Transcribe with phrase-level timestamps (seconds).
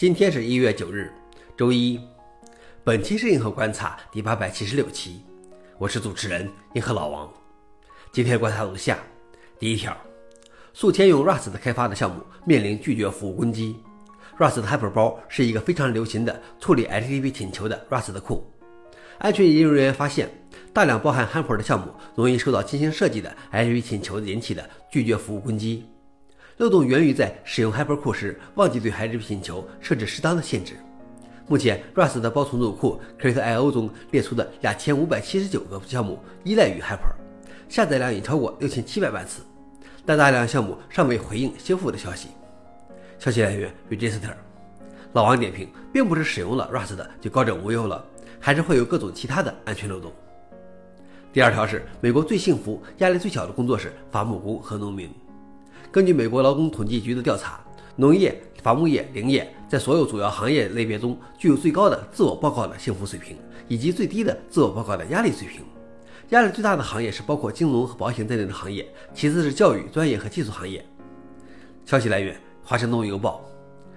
[0.00, 1.12] 今天是一月九日，
[1.58, 2.00] 周一。
[2.82, 5.20] 本期是银河观察第八百七十六期，
[5.76, 7.30] 我是主持人银河老王。
[8.10, 8.98] 今天观察如下：
[9.58, 9.94] 第一条，
[10.72, 13.76] 数千用 Rust 开发的项目面临拒绝服务攻击。
[14.38, 18.50] Rust Hyper 包是一个非常流行的处理 HTTP 请求的 Rust 库。
[19.18, 20.30] 安全研究人员发现，
[20.72, 25.84] 大量包含 Hyper 的项目容易受到精心设计的 HTTP 请求引起的拒绝服务攻击。
[26.60, 30.74] 漏洞源于在使用 Hyper 库时忘记对 HTTP 请求设置适当的限制。
[31.48, 37.14] 目前，Rust 的包重组库 Crit.io 中列出的两千五百七十九个项目依赖于 Hyper，
[37.66, 39.40] 下载量已超过六千七百万次，
[40.04, 42.28] 但大量项目尚未回应修复的消息。
[43.18, 44.34] 消息来源：Register。
[45.14, 48.04] 老王点评：并不是使用了 Rust 就高枕无忧了，
[48.38, 50.12] 还是会有各种其他的安全漏洞。
[51.32, 55.10] 第二条是美国最幸福、压力最小的工作是伐木工和农民。
[55.92, 57.58] 根据美国劳工统计局的调查，
[57.96, 63.36] 农业、伐木业、林业在所有主要行业类别中具有最高的自我报告的幸福水平，
[63.66, 65.62] 以及最低的自我报告的压力水平。
[66.28, 70.84] 压力最大的行业是包括金融和保险在内的行业，其次是教育、专业和技术行业。
[71.84, 73.44] 消息来源：华盛顿邮报。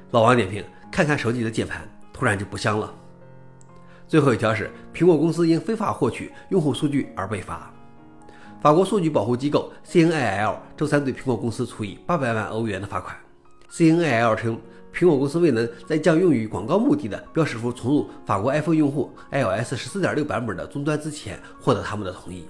[0.10, 2.92] 老王点评：看看手机的键盘，突然就不香了。
[4.08, 7.72] 最后一条是苹果公司因非法获取用户数据而被罚。
[8.64, 13.14] 法国数据保护机构 CNIL 周三对苹果公司处以八百万欧元的罚款。
[13.70, 14.58] CNIL 称，
[14.96, 22.46] 苹果公司未能在将用于广告目的的标识符存入法国 iPhone 用户 iOS 十四点六版本的终端之前获得他们的同意。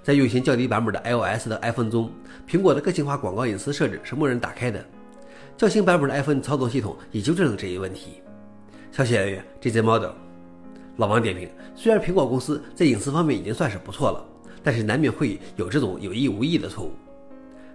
[0.00, 2.08] 在运行较低版本的 iOS 的 iPhone 中，
[2.48, 4.80] 苹果的个性化广告隐私设置是默认打开的。
[5.56, 8.22] 较新版本的 iPhone 操作系统已纠正了这一问题。
[8.92, 10.12] 消息来源：GZ Model。
[10.98, 14.24] 老王点评：虽然苹果公司在隐私方面已经算是不错了。
[14.68, 16.92] 但是难免会有这种有意无意的错误。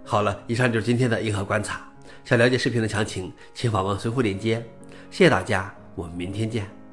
[0.04, 1.80] 好了，以上就是今天的硬核观察。
[2.24, 4.64] 想了解视频的详情，请访问随后链接。
[5.10, 6.83] 谢谢大家，我们明天见。